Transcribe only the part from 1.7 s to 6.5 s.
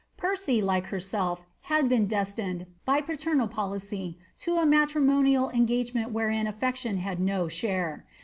been destined, by paternal policy, to a matrimonial engagement wherein